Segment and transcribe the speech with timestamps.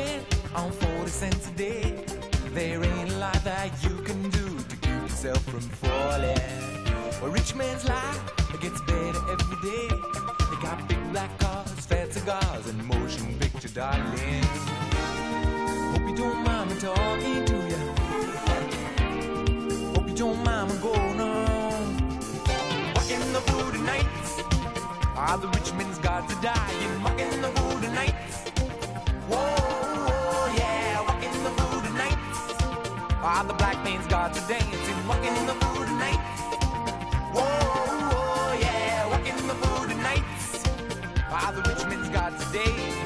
[0.00, 2.04] living on 40 cents a day.
[2.52, 6.38] There ain't a lot that you can do to keep yourself from falling.
[7.22, 8.20] A rich man's life
[8.60, 9.88] gets better every day.
[10.50, 14.44] They got big black cars, fat cigars, and motion picture darling.
[15.92, 17.82] Hope you don't mind me talking to you.
[19.94, 21.80] Hope you don't mind me going on.
[22.94, 24.08] Walking the road at night.
[25.22, 26.72] Ah, the rich men's got to die.
[26.82, 28.14] You're the road at night.
[29.30, 29.79] Whoa.
[34.50, 36.18] dancing, walking in the mood tonight.
[37.32, 37.44] Whoa,
[38.10, 40.24] whoa, yeah, walking in the mood tonight.
[41.30, 42.99] Father Richmond's got today.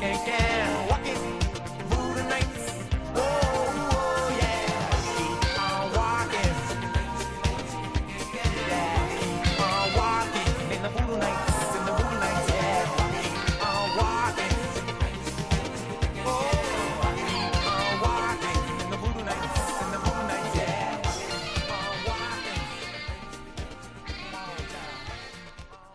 [0.00, 0.47] que.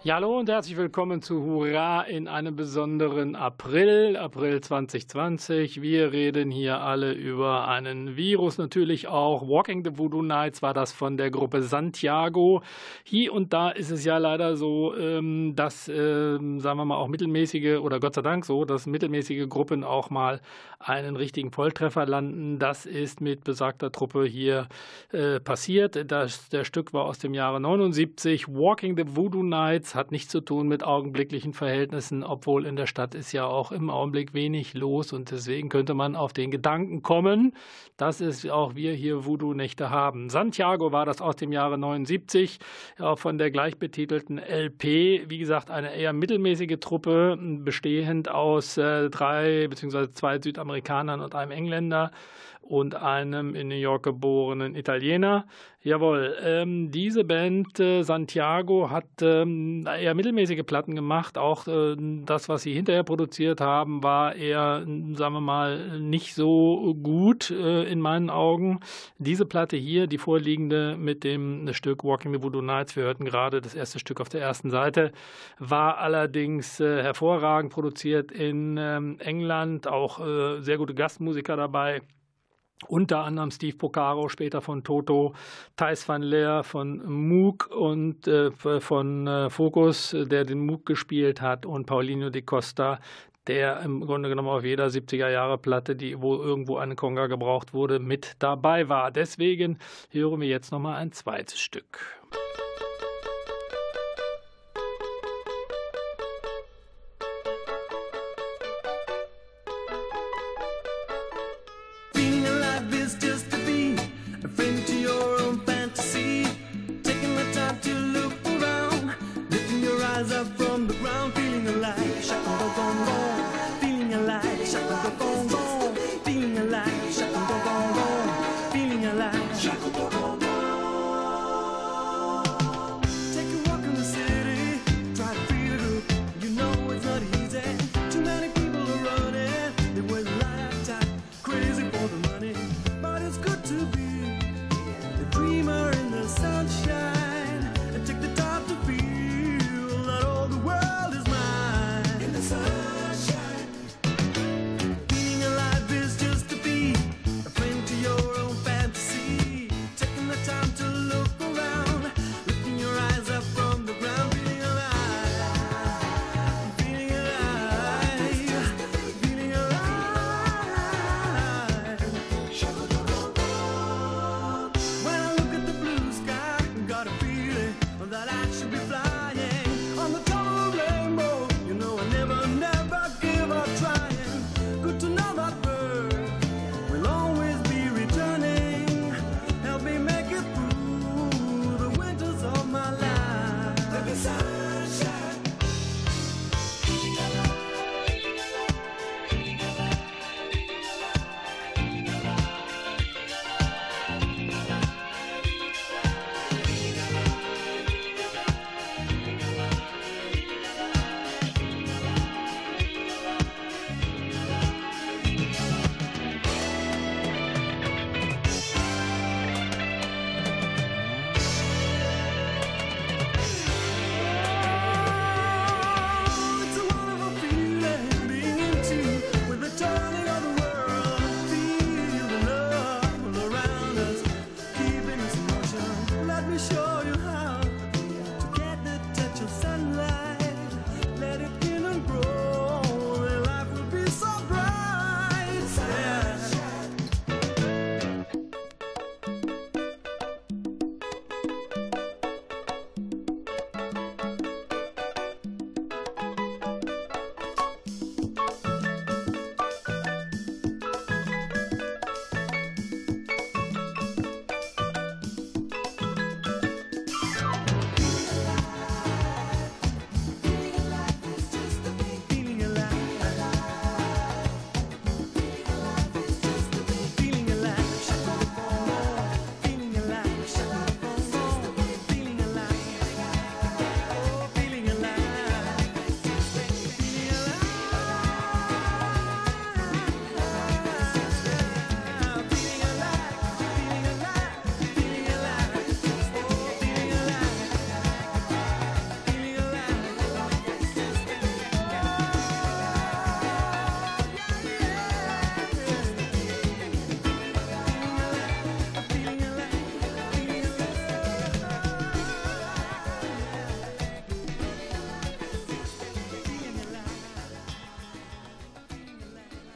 [0.05, 5.81] Ja, hallo und herzlich willkommen zu Hurra in einem besonderen April, April 2020.
[5.81, 9.47] Wir reden hier alle über einen Virus, natürlich auch.
[9.47, 12.63] Walking the Voodoo Nights war das von der Gruppe Santiago.
[13.05, 17.07] Hier und da ist es ja leider so, ähm, dass, ähm, sagen wir mal, auch
[17.07, 20.41] mittelmäßige oder Gott sei Dank so, dass mittelmäßige Gruppen auch mal
[20.79, 22.59] einen richtigen Volltreffer landen.
[22.59, 24.67] Das ist mit besagter Truppe hier
[25.13, 26.11] äh, passiert.
[26.11, 28.49] Das, der Stück war aus dem Jahre 79.
[28.49, 33.15] Walking the Voodoo Nights hat nichts zu tun mit augenblicklichen Verhältnissen, obwohl in der Stadt
[33.15, 37.53] ist ja auch im Augenblick wenig los und deswegen könnte man auf den Gedanken kommen,
[37.97, 40.29] dass es auch wir hier Voodoo-Nächte haben.
[40.29, 42.59] Santiago war das aus dem Jahre 79,
[42.99, 45.29] ja, von der gleichbetitelten LP.
[45.29, 50.11] Wie gesagt, eine eher mittelmäßige Truppe, bestehend aus äh, drei bzw.
[50.11, 52.11] zwei Südamerikanern und einem Engländer
[52.63, 55.45] und einem in New York geborenen Italiener.
[55.85, 61.37] Jawohl, ähm, diese Band äh, Santiago hat ähm, eher mittelmäßige Platten gemacht.
[61.37, 66.95] Auch äh, das, was sie hinterher produziert haben, war eher, sagen wir mal, nicht so
[67.03, 68.79] gut äh, in meinen Augen.
[69.17, 73.59] Diese Platte hier, die vorliegende mit dem Stück Walking the Voodoo Nights, wir hörten gerade
[73.59, 75.11] das erste Stück auf der ersten Seite,
[75.59, 82.01] war allerdings äh, hervorragend produziert in ähm, England, auch äh, sehr gute Gastmusiker dabei.
[82.85, 85.33] Unter anderem Steve Pocaro, später von Toto,
[85.77, 91.65] Thijs van Leer von Moog und äh, von äh, Focus, der den Moog gespielt hat,
[91.65, 92.99] und Paulinho de Costa,
[93.47, 98.35] der im Grunde genommen auf jeder 70er-Jahre-Platte, die wo irgendwo eine Conga gebraucht wurde, mit
[98.39, 99.11] dabei war.
[99.11, 99.79] Deswegen
[100.09, 101.99] hören wir jetzt nochmal ein zweites Stück.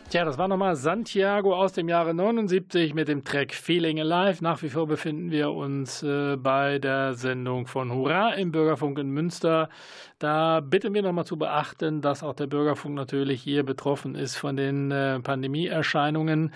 [0.09, 4.41] Tja, das war nochmal Santiago aus dem Jahre 79 mit dem Track Feeling Alive.
[4.41, 9.09] Nach wie vor befinden wir uns äh, bei der Sendung von Hurra im Bürgerfunk in
[9.09, 9.67] Münster.
[10.17, 14.55] Da bitten wir nochmal zu beachten, dass auch der Bürgerfunk natürlich hier betroffen ist von
[14.55, 16.53] den äh, Pandemieerscheinungen.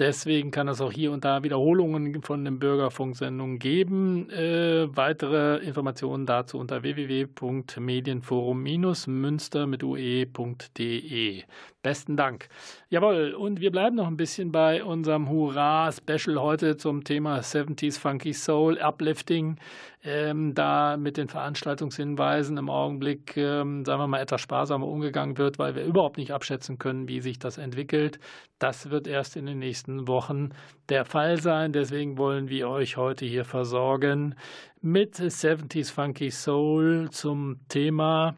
[0.00, 4.28] Deswegen kann es auch hier und da Wiederholungen von den Bürgerfunksendungen geben.
[4.28, 11.44] Äh, weitere Informationen dazu unter www.medienforum-münster mit ue.de.
[11.80, 12.48] Besten Dank.
[12.94, 18.32] Jawohl, und wir bleiben noch ein bisschen bei unserem Hurra-Special heute zum Thema 70s Funky
[18.32, 19.56] Soul Uplifting.
[20.04, 25.58] Ähm, da mit den Veranstaltungshinweisen im Augenblick, ähm, sagen wir mal, etwas sparsamer umgegangen wird,
[25.58, 28.20] weil wir überhaupt nicht abschätzen können, wie sich das entwickelt.
[28.60, 30.50] Das wird erst in den nächsten Wochen
[30.88, 31.72] der Fall sein.
[31.72, 34.36] Deswegen wollen wir euch heute hier versorgen
[34.80, 38.36] mit 70s Funky Soul zum Thema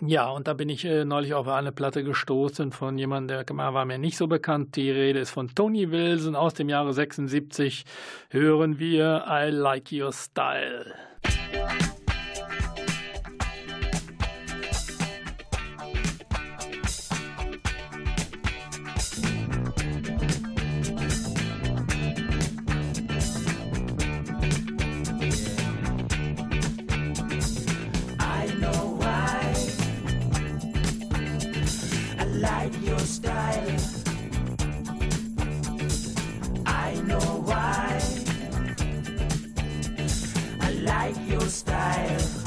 [0.00, 3.84] ja, und da bin ich äh, neulich auf eine Platte gestoßen von jemandem, der war
[3.84, 4.76] mir nicht so bekannt.
[4.76, 7.84] Die Rede ist von Tony Wilson aus dem Jahre 76.
[8.30, 10.94] Hören wir I Like Your Style.
[41.48, 42.37] style.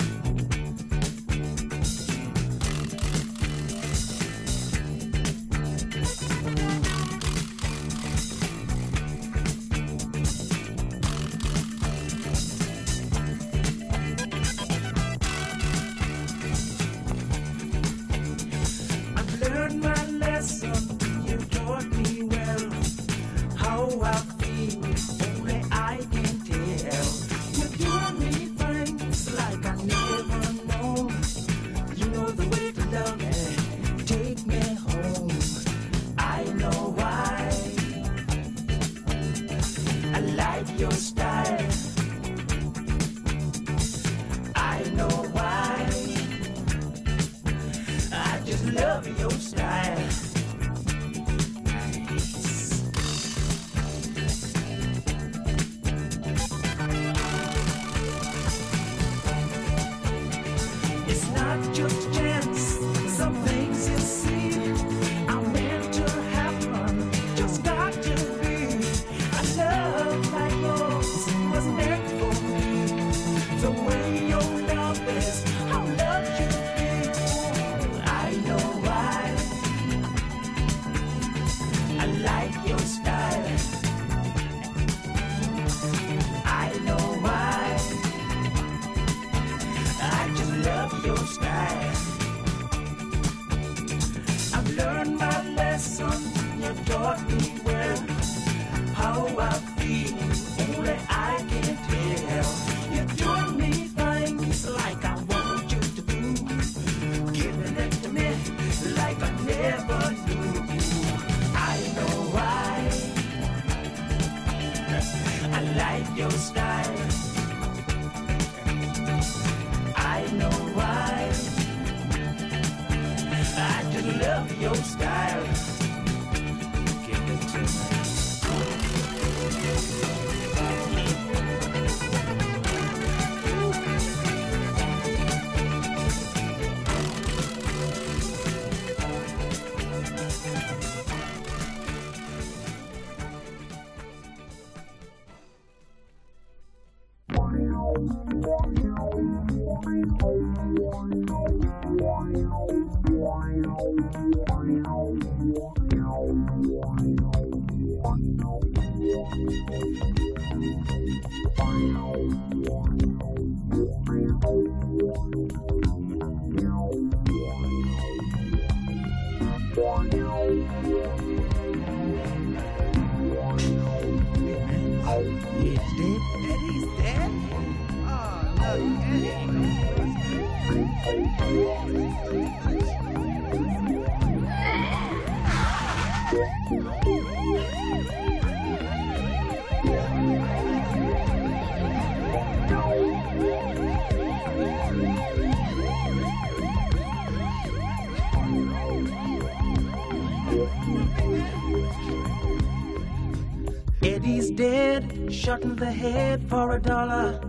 [205.62, 207.40] Shot in the head for a dollar.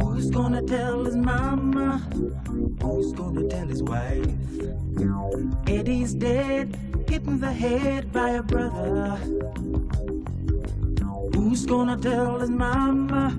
[0.00, 1.98] Who's gonna tell his mama?
[2.82, 4.26] Who's gonna tell his wife?
[5.66, 6.76] Eddie's dead,
[7.08, 9.16] hit in the head by a brother.
[11.34, 13.30] Who's gonna tell his mama?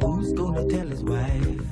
[0.00, 1.62] Who's gonna tell his wife?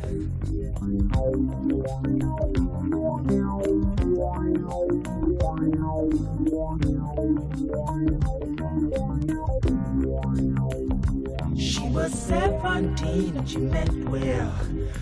[12.30, 14.54] 17 and she meant well.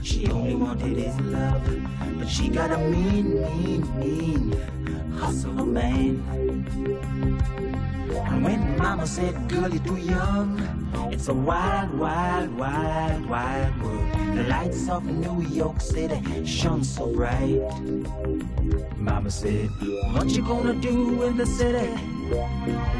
[0.02, 1.62] She only wanted his love,
[2.18, 4.52] but she got a mean, mean, mean
[5.18, 6.25] hustle man.
[8.28, 10.49] And when mama said, girl, you're too young,
[11.12, 14.12] it's a wild, wild, wild, wild world.
[14.35, 17.61] The lights of New York City shone so bright.
[18.97, 19.68] Mama said,
[20.14, 21.90] what you gonna do in the city?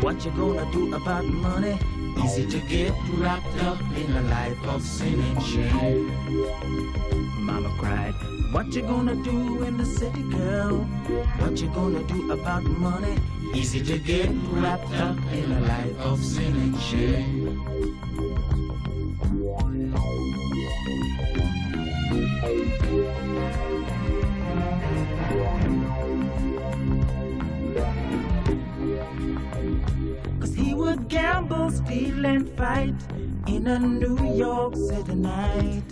[0.03, 1.79] What you gonna do about money?
[2.25, 6.09] Easy to get wrapped up in a life of sin and shame.
[7.45, 8.15] Mama cried,
[8.53, 10.79] what you gonna do in the city, girl?
[11.39, 13.17] What you gonna do about money?
[13.55, 17.48] Easy to get wrapped up in a life of sin and shame.
[31.09, 32.95] Gamble, steal, and fight
[33.47, 35.83] in a New York City night.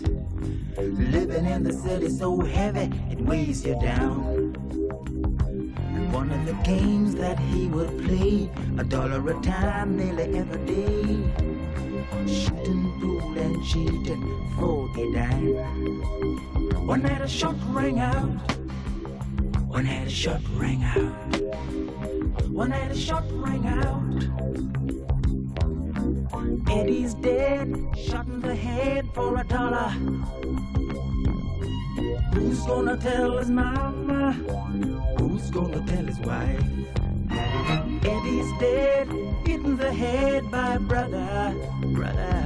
[0.78, 4.52] Living in the city so heavy, it weighs you down.
[6.12, 11.32] One of the games that he would play, a dollar a time nearly every day.
[12.26, 16.86] Shooting pool and cheating for a dime.
[16.86, 18.52] One night a shot rang out.
[19.66, 21.14] One night a shot rang out.
[22.48, 24.45] One night a shot rang out.
[26.68, 29.90] Eddie's dead, shot in the head for a dollar.
[32.34, 34.32] Who's gonna tell his mama?
[35.18, 36.62] Who's gonna tell his wife?
[38.04, 39.08] Eddie's dead,
[39.44, 41.54] hit in the head by brother,
[41.94, 42.42] brother.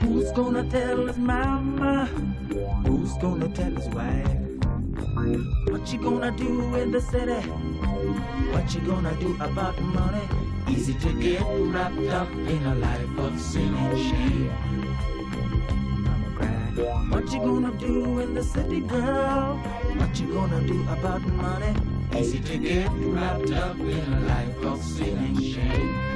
[0.00, 2.06] Who's gonna tell his mama?
[2.86, 4.44] Who's gonna tell his wife?
[5.70, 7.40] What you gonna do in the city?
[8.52, 10.28] What you gonna do about money?
[10.68, 14.50] Easy to get wrapped up in a life of sin and shame.
[17.10, 19.56] What you gonna do in the city, girl?
[19.96, 21.74] What you gonna do about money?
[22.16, 26.14] Easy to get wrapped up in a life of sin and shame.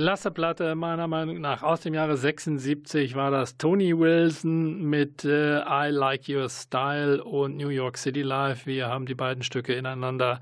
[0.00, 1.62] Klasse Platte, meiner Meinung nach.
[1.62, 7.58] Aus dem Jahre 76 war das Tony Wilson mit äh, I Like Your Style und
[7.58, 8.64] New York City Live.
[8.64, 10.40] Wir haben die beiden Stücke ineinander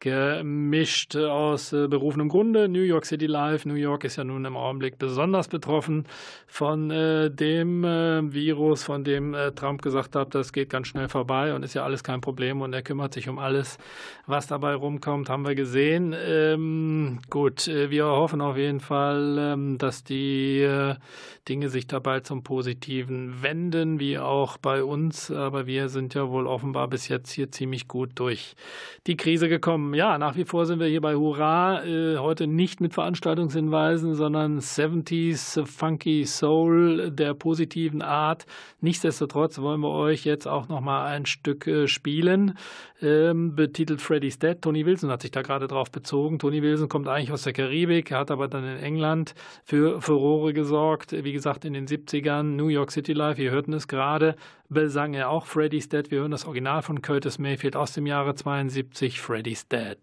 [0.00, 2.68] gemischt aus äh, berufenem Grunde.
[2.68, 3.64] New York City Live.
[3.66, 6.06] New York ist ja nun im Augenblick besonders betroffen
[6.46, 11.08] von äh, dem äh, Virus, von dem äh, Trump gesagt hat, das geht ganz schnell
[11.08, 13.78] vorbei und ist ja alles kein Problem und er kümmert sich um alles,
[14.26, 16.14] was dabei rumkommt, haben wir gesehen.
[16.16, 20.94] Ähm, gut, äh, wir hoffen auf jeden Fall, ähm, dass die äh,
[21.48, 25.30] Dinge sich dabei zum Positiven wenden, wie auch bei uns.
[25.30, 28.54] Aber wir sind ja wohl offenbar bis jetzt hier ziemlich gut durch
[29.06, 29.87] die Krise gekommen.
[29.94, 31.84] Ja, nach wie vor sind wir hier bei Hurra.
[31.84, 38.46] Äh, heute nicht mit Veranstaltungshinweisen, sondern 70s Funky Soul der positiven Art.
[38.80, 42.58] Nichtsdestotrotz wollen wir euch jetzt auch noch mal ein Stück äh, spielen,
[43.00, 44.60] ähm, betitelt Freddy's Dead.
[44.60, 46.38] Tony Wilson hat sich da gerade drauf bezogen.
[46.38, 51.12] Tony Wilson kommt eigentlich aus der Karibik, hat aber dann in England für Furore gesorgt.
[51.12, 54.36] Wie gesagt, in den 70ern, New York City Live, wir hörten es gerade,
[54.68, 56.10] besang er auch Freddy's Dead.
[56.10, 59.98] Wir hören das Original von Curtis Mayfield aus dem Jahre 72, Freddy's Dead.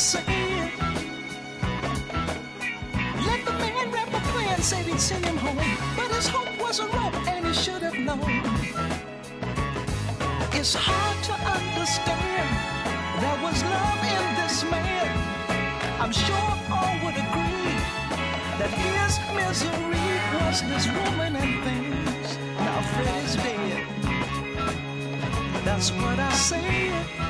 [0.00, 0.24] Let
[3.44, 5.58] the man wrap a plan, said he'd send him home.
[5.94, 8.40] But his hope was a rope, and he should have known.
[10.54, 12.48] It's hard to understand.
[13.20, 15.12] There was love in this man.
[16.00, 17.76] I'm sure all would agree
[18.56, 22.38] that his misery was his woman and things.
[22.56, 23.84] Now Fred is dead.
[25.62, 27.29] That's what I say.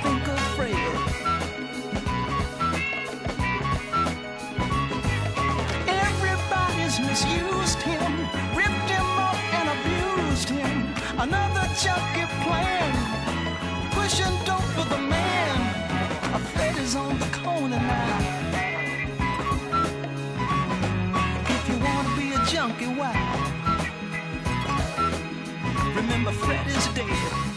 [0.00, 0.42] Think of.
[5.88, 8.12] Everybody's misused him,
[8.56, 10.94] ripped him off and abused him.
[11.18, 12.90] Another junkie plan,
[13.92, 15.56] pushing dope for the man.
[16.54, 18.18] Fred is on the corner now.
[21.48, 23.14] If you wanna be a junkie, why?
[25.96, 27.51] Remember, Fred is dead.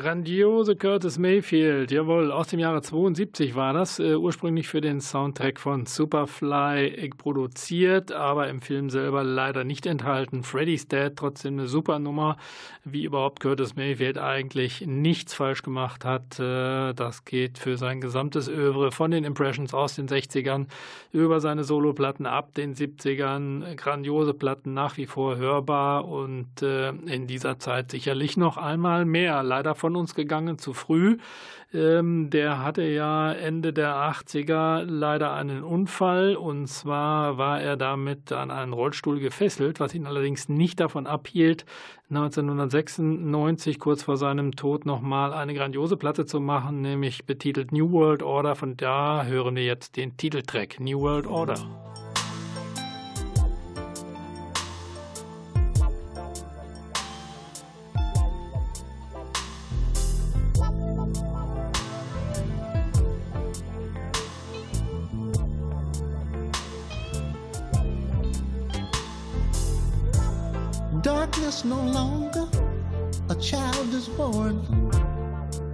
[0.00, 5.60] Grandiose Curtis Mayfield, jawohl, aus dem Jahre 72 war das, äh, ursprünglich für den Soundtrack
[5.60, 10.42] von Superfly produziert, aber im Film selber leider nicht enthalten.
[10.42, 12.38] Freddy's Dead, trotzdem eine super Nummer,
[12.82, 16.40] wie überhaupt Curtis Mayfield eigentlich nichts falsch gemacht hat.
[16.40, 20.66] Äh, das geht für sein gesamtes Övre von den Impressions aus den 60ern
[21.12, 23.74] über seine Soloplatten ab den 70ern.
[23.74, 29.42] Grandiose Platten nach wie vor hörbar und äh, in dieser Zeit sicherlich noch einmal mehr.
[29.42, 31.18] Leider von uns gegangen zu früh.
[31.72, 38.32] Ähm, der hatte ja Ende der 80er leider einen Unfall und zwar war er damit
[38.32, 41.64] an einen Rollstuhl gefesselt, was ihn allerdings nicht davon abhielt,
[42.08, 48.24] 1996 kurz vor seinem Tod nochmal eine grandiose Platte zu machen, nämlich betitelt New World
[48.24, 48.56] Order.
[48.56, 51.99] Von da hören wir jetzt den Titeltrack New World Order.
[71.64, 72.48] No longer,
[73.28, 74.64] a child is born.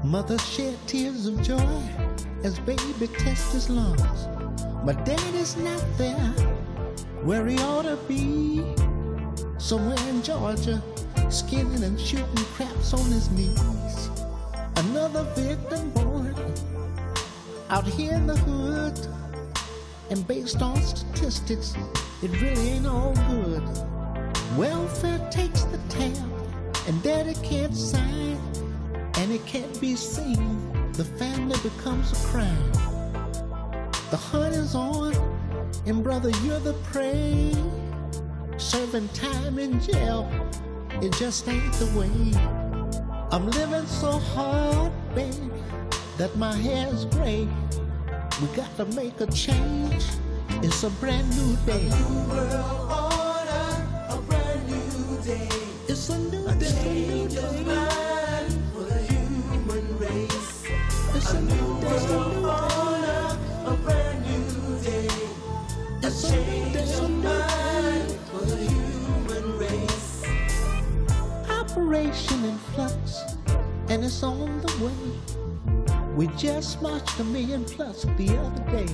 [0.03, 1.81] Mother shed tears of joy
[2.43, 4.27] as baby tests his lungs.
[4.85, 6.33] But daddy's not there
[7.23, 8.65] where he ought to be.
[9.59, 10.83] Somewhere in Georgia,
[11.29, 14.11] skinning and shooting craps on his knees.
[14.77, 16.35] Another victim born
[17.71, 18.99] out here in the hood.
[20.11, 21.75] And based on statistics,
[22.23, 23.96] it really ain't all good.
[24.57, 26.17] Welfare takes the tab,
[26.89, 28.41] and daddy can't sign,
[29.19, 30.73] and it can't be seen.
[30.95, 32.73] The family becomes a crime.
[34.11, 35.15] The hunt is on,
[35.85, 37.55] and brother, you're the prey.
[38.57, 40.27] Serving time in jail,
[41.03, 42.33] it just ain't the way.
[43.31, 45.51] I'm living so hard, baby,
[46.17, 47.47] that my hair's gray.
[48.41, 50.07] We got to make a change.
[50.63, 51.91] It's a brand new day.
[52.31, 53.06] World
[77.19, 78.89] a million plus the other day.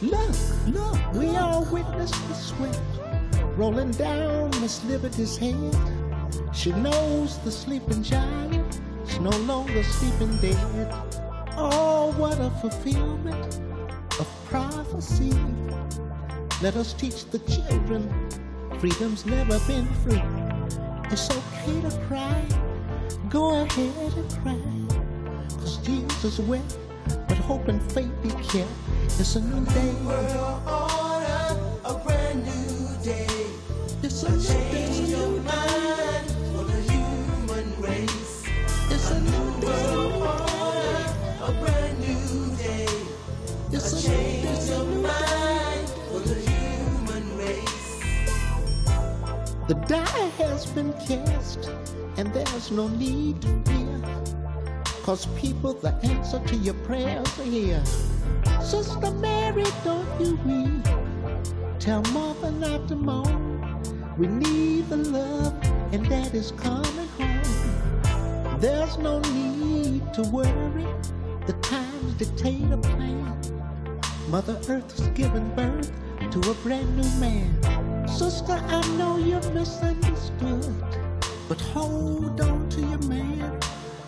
[0.00, 2.78] Look, look, we all witnessed the sweat
[3.56, 5.76] rolling down Miss Liberty's head.
[6.52, 10.88] She knows the sleeping giant is no longer sleeping dead.
[11.56, 13.60] Oh, what a fulfillment
[14.18, 15.32] of prophecy.
[16.62, 18.08] Let us teach the children
[18.82, 20.20] freedom's never been free.
[21.12, 22.44] It's okay to cry,
[23.28, 24.58] go ahead and cry.
[25.60, 26.76] Cause Jesus wept,
[27.32, 28.68] but hope and faith he kept.
[29.18, 29.92] It's a new day.
[30.04, 33.26] World order, a brand new day.
[34.02, 34.88] It's a new day.
[34.92, 38.44] Change of mind for the human race.
[38.90, 39.96] It's a new day.
[39.96, 41.04] World order,
[41.48, 42.88] a brand new day.
[43.72, 44.76] It's a new Change day.
[44.76, 47.92] of mind for the human race.
[49.68, 51.70] The die has been cast,
[52.18, 54.41] and there's no need to fear.
[55.02, 57.82] Cause people, the answer to your prayers are here.
[58.62, 60.84] Sister Mary, don't you weep.
[61.80, 63.82] Tell mother not to moan.
[64.16, 65.54] We need the love,
[65.92, 68.60] and that is coming home.
[68.60, 70.86] There's no need to worry,
[71.46, 73.36] the times dictate a plan.
[74.28, 75.90] Mother Earth is giving birth
[76.30, 78.06] to a brand new man.
[78.06, 80.84] Sister, I know you're misunderstood,
[81.48, 83.58] but hold on to your man,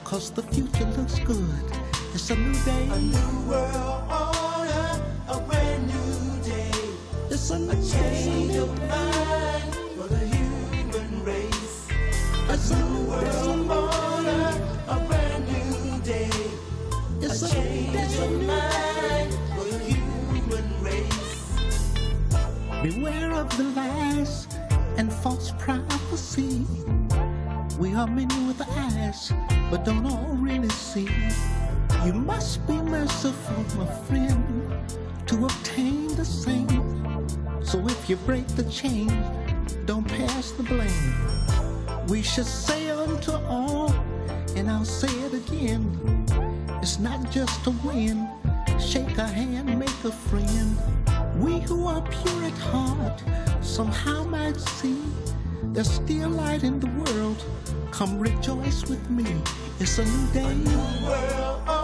[0.05, 1.64] cause the future looks good.
[2.14, 2.88] It's a new day.
[2.93, 6.71] A new world order, a brand new day.
[7.31, 8.59] It's a, new A change day.
[8.59, 11.88] of mind for the human race.
[12.51, 14.47] It's a new World order,
[14.88, 16.31] a brand new day.
[17.21, 21.53] It's A a change of mind for the human race.
[22.83, 24.47] Beware of the lies
[24.99, 26.67] and false prophecy.
[27.79, 29.33] We are many with eyes,
[29.70, 31.09] but don't all really see.
[32.05, 34.72] You must be merciful, my friend,
[35.27, 37.27] to obtain the same.
[37.62, 39.09] So if you break the chain,
[39.87, 42.07] don't pass the blame.
[42.09, 43.90] We should say unto all,
[44.57, 46.27] and I'll say it again.
[46.83, 48.29] It's not just a win.
[48.79, 50.77] Shake a hand, make a friend.
[51.37, 53.22] We who are pure at heart
[53.62, 55.00] somehow might see
[55.74, 57.44] there's still light in the world.
[57.90, 59.26] Come rejoice with me.
[59.80, 60.54] It's a new day.
[61.02, 61.84] World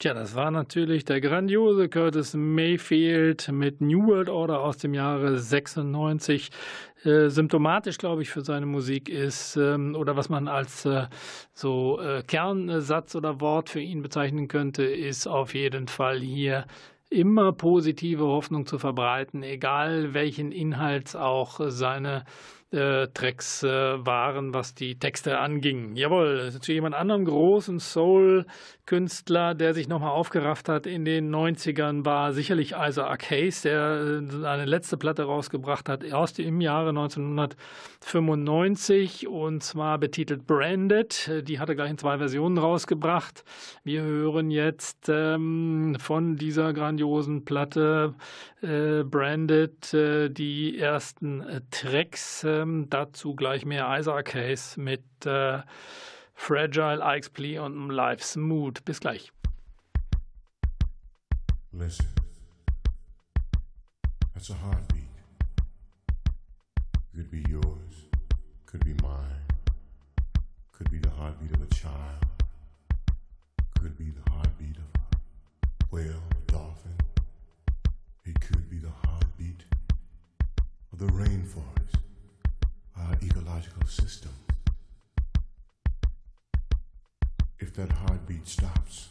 [0.00, 5.38] Tja, das war natürlich der grandiose Curtis Mayfield mit New World Order aus dem Jahre
[5.40, 6.50] 96.
[7.02, 11.08] Äh, symptomatisch, glaube ich, für seine Musik ist, ähm, oder was man als äh,
[11.52, 16.66] so äh, Kernsatz oder Wort für ihn bezeichnen könnte, ist auf jeden Fall hier
[17.10, 24.74] immer positive Hoffnung zu verbreiten, egal welchen Inhalts auch seine äh, Tracks äh, waren, was
[24.74, 25.96] die Texte anging.
[25.96, 32.34] Jawohl, zu jemand anderem großen Soul-Künstler, der sich nochmal aufgerafft hat in den 90ern, war
[32.34, 39.62] sicherlich Isaac Hayes, der äh, seine letzte Platte rausgebracht hat, aus dem Jahre 1995 und
[39.62, 41.44] zwar betitelt Branded.
[41.48, 43.44] Die hatte gleich in zwei Versionen rausgebracht.
[43.82, 48.12] Wir hören jetzt ähm, von dieser grandiosen Platte
[48.60, 52.44] äh, Branded äh, die ersten äh, Tracks.
[52.58, 55.62] Ähm, dazu gleich mehr Isaac Hayes mit äh,
[56.34, 58.84] Fragile, Ike's Plea und Life's Mood.
[58.84, 59.32] Bis gleich.
[61.72, 62.08] Listen.
[64.34, 65.04] That's a heartbeat.
[67.14, 68.08] Could be yours,
[68.66, 69.42] could be mine,
[70.72, 72.24] could be the heartbeat of a child,
[73.80, 76.96] could be the heartbeat of a whale, a dolphin.
[78.24, 79.64] It could be the heartbeat
[80.92, 81.98] of the rainforest,
[83.22, 84.30] ecological system.
[87.58, 89.08] If that heartbeat stops,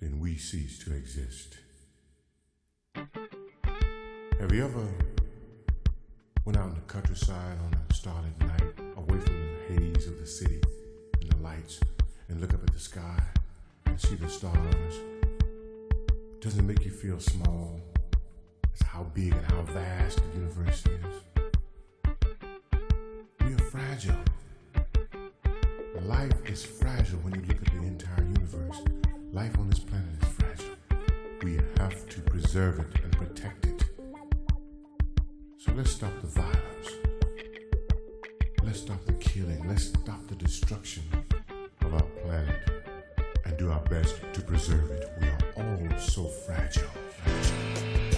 [0.00, 1.58] then we cease to exist.
[2.94, 4.86] Have you ever
[6.44, 10.26] went out in the countryside on a starlit night, away from the haze of the
[10.26, 10.60] city
[11.20, 11.80] and the lights,
[12.28, 13.20] and look up at the sky
[13.86, 14.94] and see the stars?
[16.40, 17.80] Doesn't it make you feel small?
[18.72, 21.37] It's how big and how vast the universe is.
[23.98, 24.24] Fragile.
[26.02, 28.80] Life is fragile when you look at the entire universe.
[29.32, 30.76] Life on this planet is fragile.
[31.42, 33.84] We have to preserve it and protect it.
[35.56, 36.90] So let's stop the violence.
[38.62, 39.66] Let's stop the killing.
[39.68, 41.02] Let's stop the destruction
[41.80, 42.70] of our planet
[43.46, 46.86] and do our best to preserve it We are all so fragile.
[47.24, 48.17] the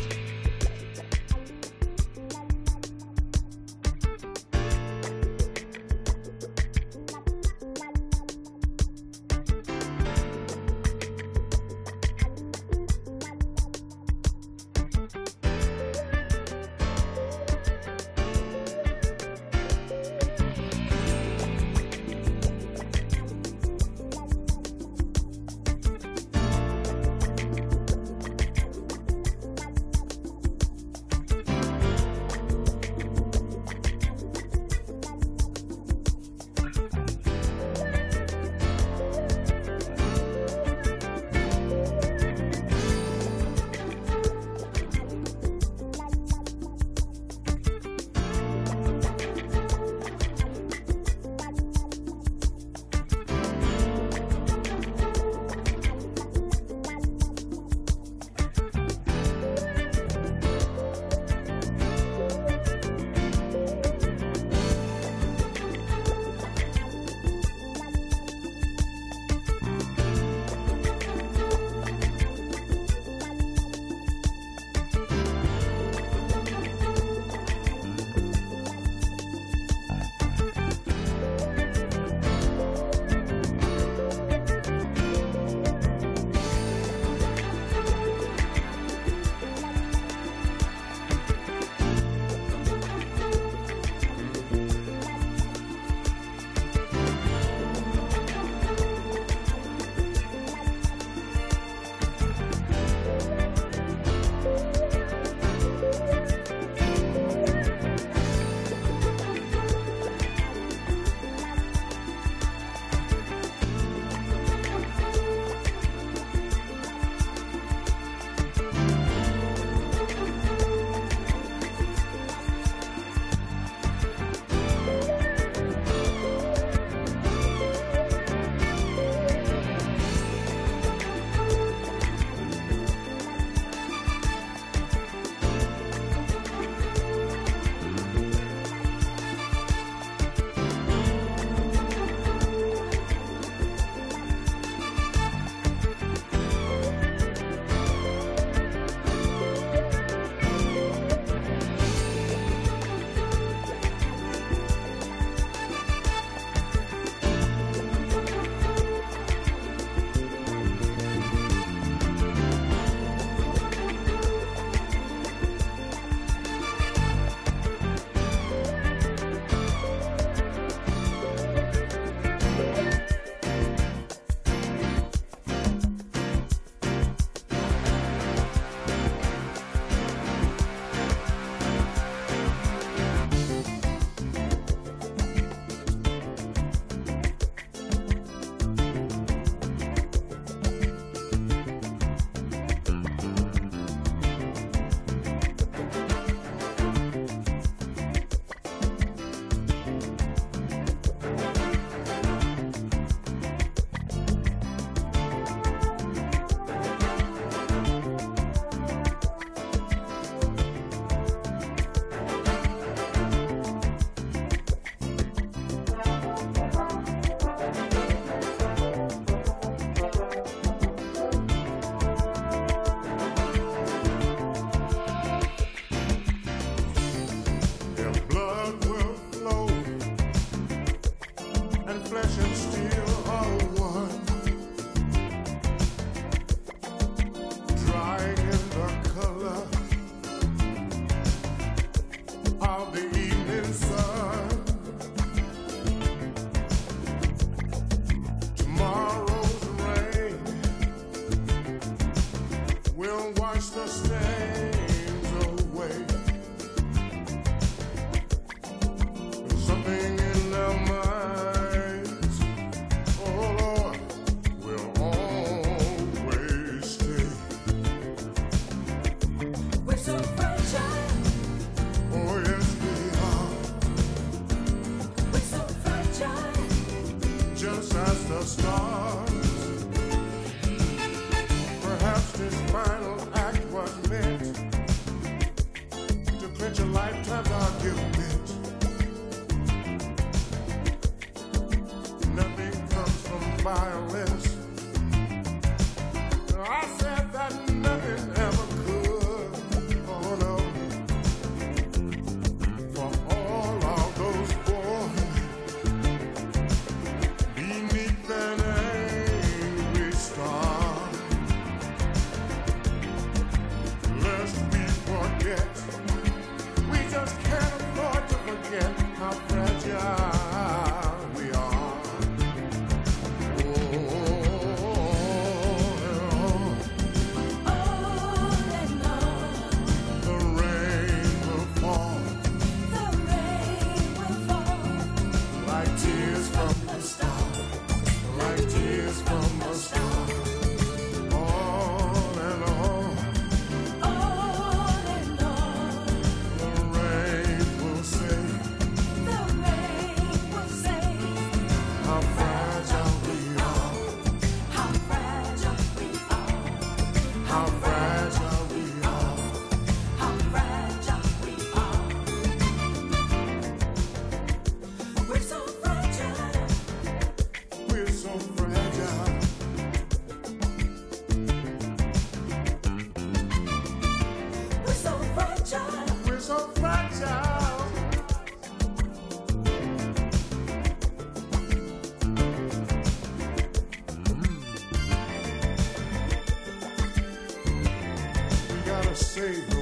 [389.41, 389.80] save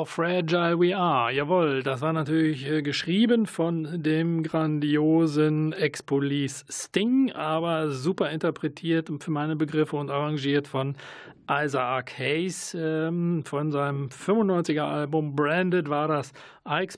[0.00, 1.30] How Fragile We Are.
[1.30, 9.30] Jawohl, das war natürlich äh, geschrieben von dem grandiosen Ex-Police Sting, aber super interpretiert für
[9.30, 10.96] meine Begriffe und arrangiert von
[11.50, 12.74] Isaac Hayes.
[12.74, 16.32] Ähm, von seinem 95er Album Branded war das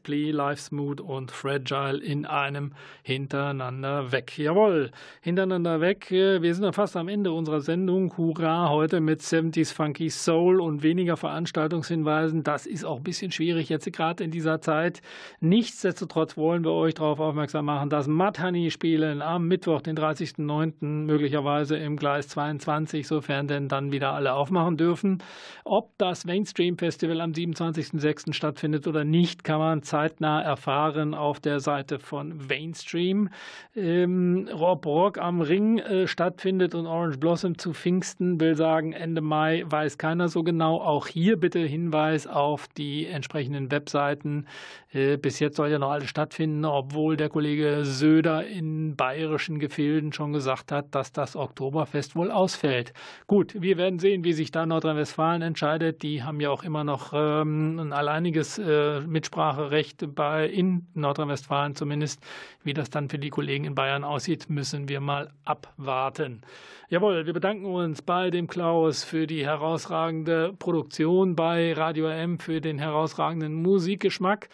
[0.03, 4.37] Plea, Life Smooth und Fragile in einem hintereinander weg.
[4.37, 4.91] Jawohl,
[5.23, 6.11] hintereinander weg.
[6.11, 8.15] Äh, Wir sind ja fast am Ende unserer Sendung.
[8.19, 12.43] Hurra, heute mit 70s Funky Soul und weniger Veranstaltungshinweisen.
[12.43, 15.01] Das ist auch ein bisschen schwierig jetzt gerade in dieser Zeit.
[15.41, 20.85] Nichtsdestotrotz wollen wir euch darauf aufmerksam machen, dass Honey spielen am Mittwoch, den 30.09.
[20.85, 25.23] möglicherweise im Gleis 22, sofern denn dann wieder alle aufmachen dürfen.
[25.65, 28.35] Ob das Mainstream Festival am 27.06.
[28.35, 33.31] stattfindet oder nicht, kann man zeitnah erfahren auf der Seite von Mainstream.
[33.75, 39.21] Ähm, Rob Rock am Ring äh, stattfindet und Orange Blossom zu Pfingsten will sagen Ende
[39.21, 40.81] Mai, weiß keiner so genau.
[40.81, 44.47] Auch hier bitte Hinweis auf die entsprechenden Webseiten.
[44.93, 50.13] Äh, bis jetzt soll ja noch alles stattfinden, obwohl der Kollege Söder in bayerischen Gefilden
[50.13, 52.93] schon gesagt hat, dass das Oktoberfest wohl ausfällt.
[53.27, 56.03] Gut, wir werden sehen, wie sich da Nordrhein-Westfalen entscheidet.
[56.03, 59.01] Die haben ja auch immer noch ähm, ein alleiniges äh,
[59.43, 62.23] Mitspracherecht bei in Nordrhein-Westfalen zumindest.
[62.63, 66.43] Wie das dann für die Kollegen in Bayern aussieht, müssen wir mal abwarten.
[66.89, 72.61] Jawohl, wir bedanken uns bei dem Klaus für die herausragende Produktion, bei Radio M für
[72.61, 74.49] den herausragenden Musikgeschmack.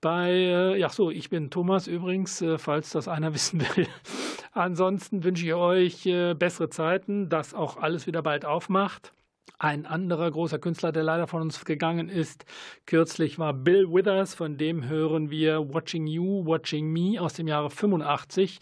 [0.00, 3.88] Bei, äh, ja so, ich bin Thomas übrigens, äh, falls das einer wissen will.
[4.52, 9.12] Ansonsten wünsche ich euch äh, bessere Zeiten, dass auch alles wieder bald aufmacht.
[9.58, 12.44] Ein anderer großer Künstler, der leider von uns gegangen ist,
[12.86, 17.70] kürzlich war Bill Withers, von dem hören wir Watching You, Watching Me aus dem Jahre
[17.70, 18.60] 85.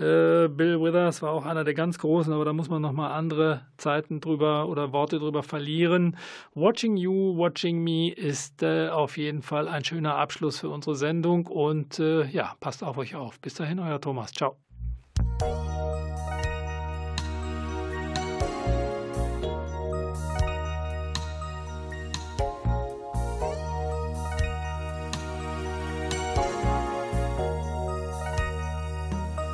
[0.00, 3.66] Äh, Bill Withers war auch einer der ganz großen, aber da muss man nochmal andere
[3.76, 6.16] Zeiten drüber oder Worte drüber verlieren.
[6.54, 11.46] Watching You, Watching Me ist äh, auf jeden Fall ein schöner Abschluss für unsere Sendung
[11.46, 13.38] und äh, ja, passt auf euch auf.
[13.40, 14.32] Bis dahin, euer Thomas.
[14.32, 14.56] Ciao.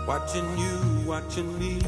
[0.07, 1.81] Watching you, watching me.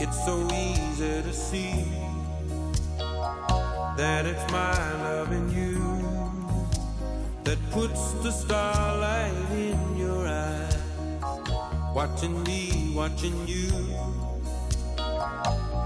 [0.00, 1.84] It's so easy to see
[3.96, 5.74] that it's my loving you
[7.42, 10.76] that puts the starlight in your eyes.
[11.92, 13.68] Watching me, watching you.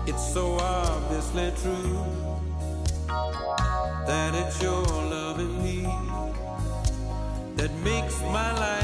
[0.07, 2.05] It's so obviously true
[4.07, 5.83] that it's your loving me
[7.57, 8.82] that makes my life.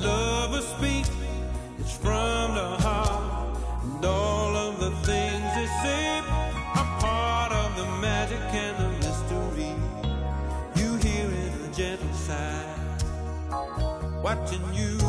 [0.00, 1.10] lover speaks,
[1.78, 3.56] it's from the heart.
[3.82, 6.18] And all of the things they say
[6.78, 9.74] are part of the magic and the mystery.
[10.76, 12.66] You hear it a gentle sigh,
[14.22, 14.99] watching you.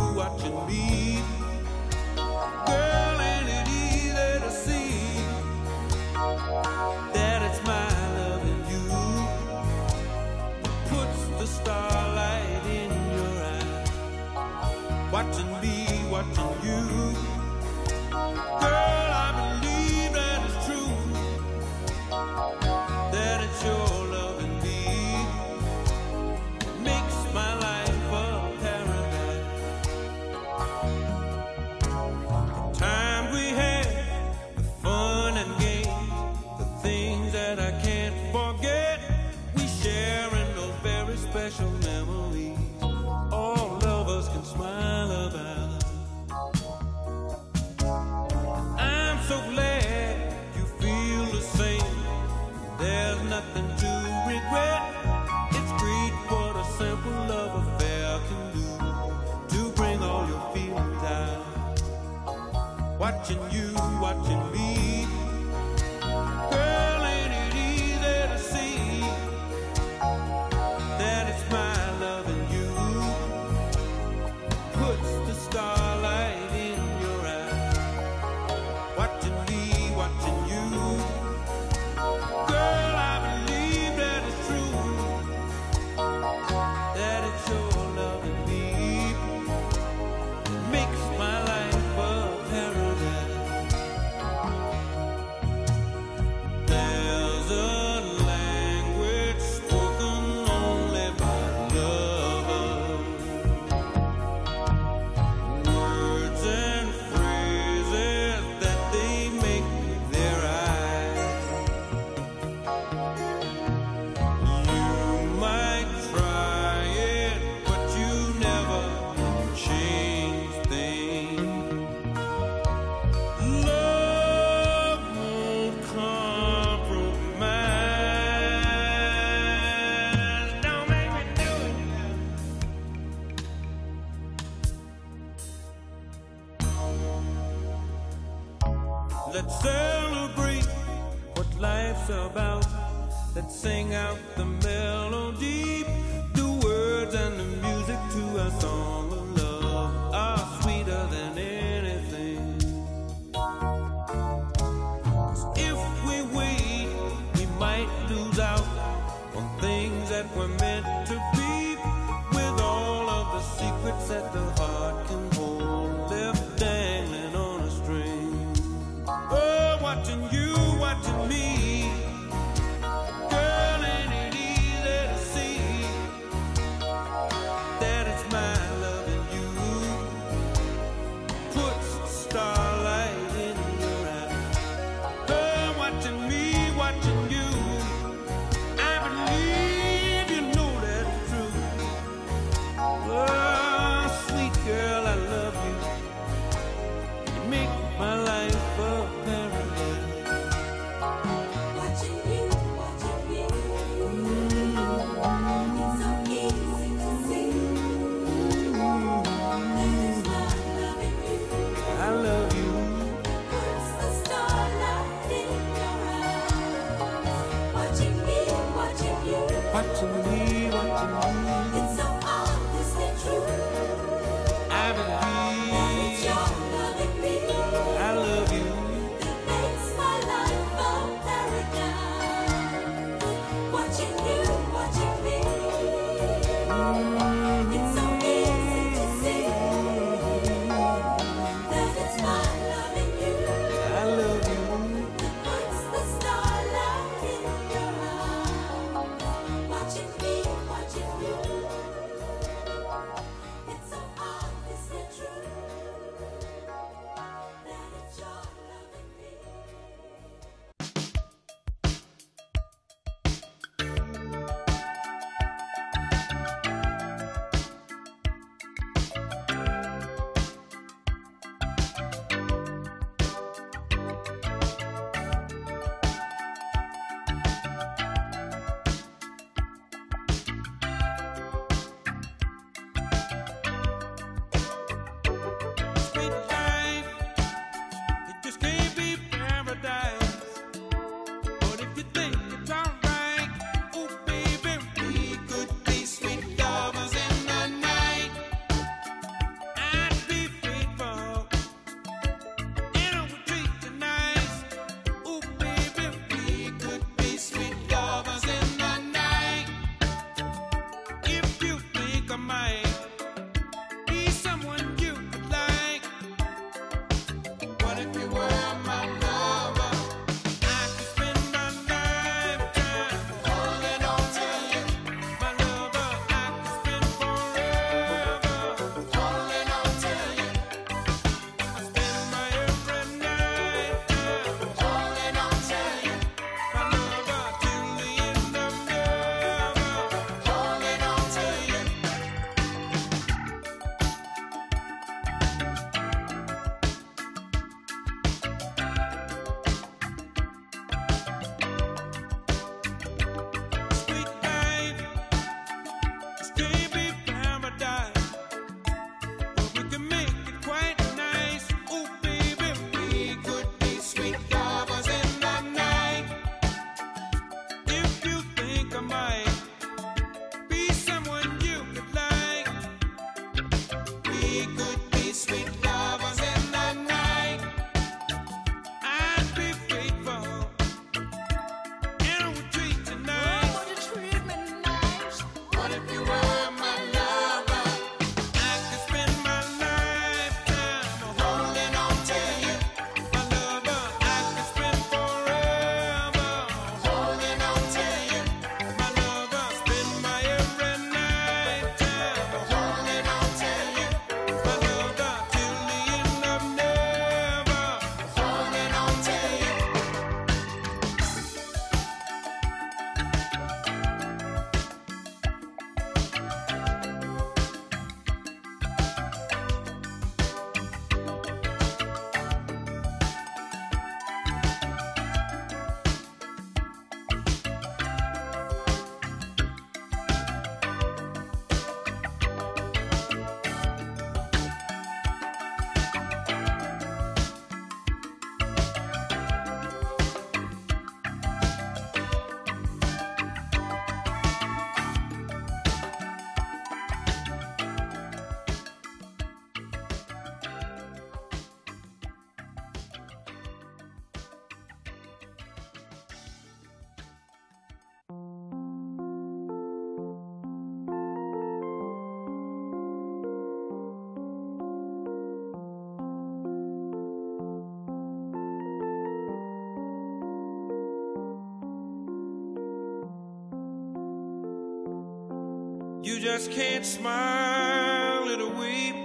[476.42, 479.16] just can't smile, it weep.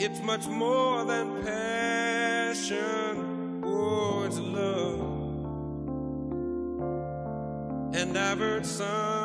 [0.00, 3.14] It's much more than passion,
[3.64, 5.00] oh, it's love.
[7.94, 9.23] And I've heard some.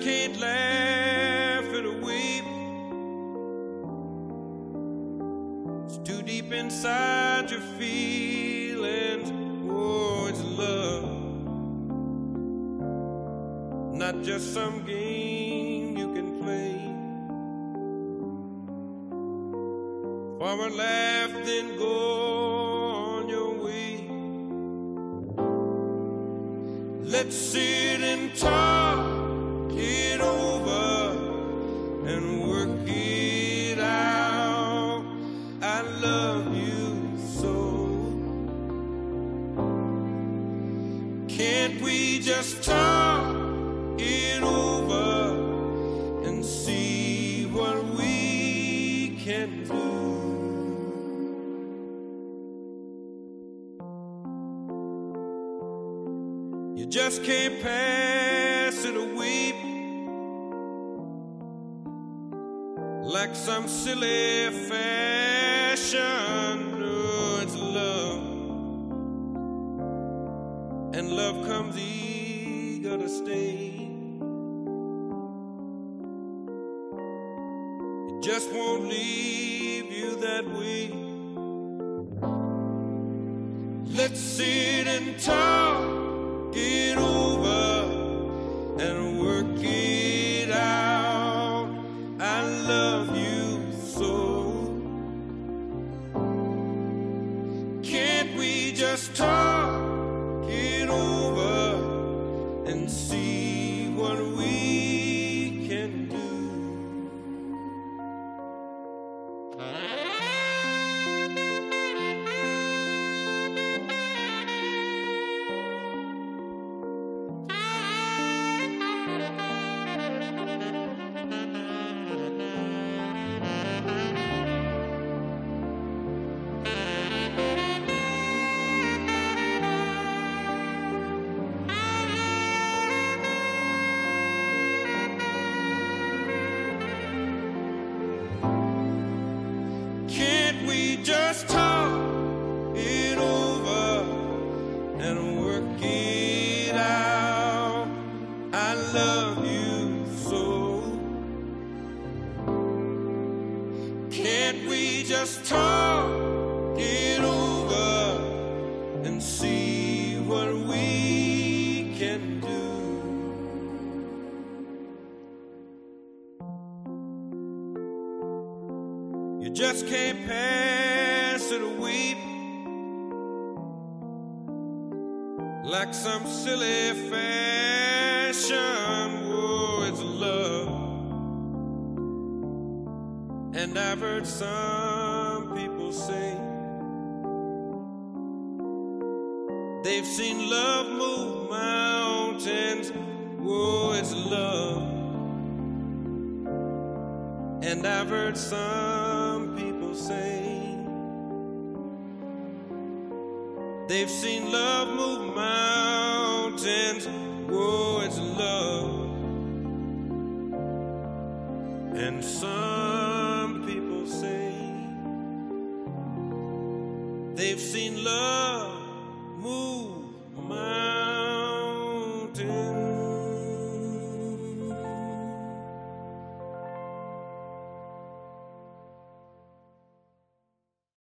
[0.00, 2.44] can't laugh and weep.
[5.84, 9.30] It's too deep inside your feelings.
[9.70, 11.04] Oh, it's love,
[13.94, 16.76] not just some game you can play.
[20.38, 22.00] Forward, laugh, then go.
[27.10, 28.79] Let's sit and talk.